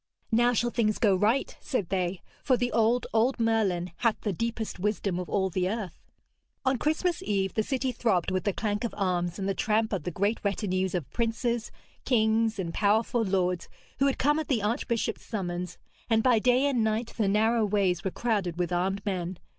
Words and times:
'Now 0.31 0.53
shall 0.53 0.71
things 0.71 0.97
go 0.97 1.15
right,' 1.15 1.55
said 1.59 1.89
they, 1.89 2.23
'for 2.43 2.57
the 2.57 2.71
old, 2.71 3.05
old 3.13 3.39
Merlin 3.39 3.91
hath 3.97 4.19
the 4.21 4.33
deepest 4.33 4.79
wisdom 4.79 5.19
of 5.19 5.29
all 5.29 5.51
the 5.51 5.69
earth.' 5.69 6.01
On 6.65 6.77
Christmas 6.77 7.21
Eve 7.21 7.53
the 7.53 7.61
city 7.61 7.91
throbbed 7.91 8.31
with 8.31 8.43
the 8.45 8.51
clank 8.51 8.83
of 8.83 8.95
arms 8.97 9.37
and 9.37 9.47
the 9.47 9.53
tramp 9.53 9.93
of 9.93 10.01
the 10.01 10.09
great 10.09 10.39
retinues 10.43 10.95
of 10.95 11.07
princes, 11.11 11.69
kings 12.03 12.57
and 12.57 12.73
powerful 12.73 13.21
lords 13.23 13.69
who 13.99 14.07
had 14.07 14.17
come 14.17 14.39
at 14.39 14.47
the 14.47 14.63
archbishop's 14.63 15.23
summons, 15.23 15.77
and 16.09 16.23
by 16.23 16.39
day 16.39 16.65
and 16.65 16.83
night 16.83 17.13
the 17.17 17.27
narrow 17.27 17.63
ways 17.63 18.03
were 18.03 18.09
crowded 18.09 18.57
with 18.57 18.73
armed 18.73 19.05
men. 19.05 19.37